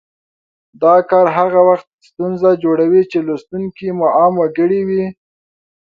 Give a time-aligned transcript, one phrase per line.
[0.81, 5.03] دا کار هغه وخت ستونزه جوړوي چې لوستونکي مو عام وګړي وي